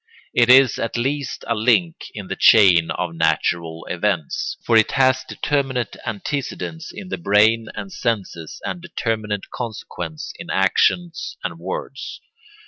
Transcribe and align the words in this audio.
It 0.33 0.49
is 0.49 0.79
at 0.79 0.97
least 0.97 1.45
a 1.47 1.53
link 1.53 2.09
in 2.15 2.25
the 2.25 2.35
chain 2.35 2.89
of 2.89 3.13
natural 3.13 3.85
events; 3.87 4.57
for 4.65 4.75
it 4.75 4.93
has 4.93 5.23
determinate 5.23 5.95
antecedents 6.07 6.91
in 6.91 7.09
the 7.09 7.19
brain 7.19 7.67
and 7.75 7.93
senses 7.93 8.59
and 8.65 8.81
determinate 8.81 9.51
consequents 9.51 10.33
in 10.39 10.49
actions 10.49 11.37
and 11.43 11.59
words. 11.59 12.19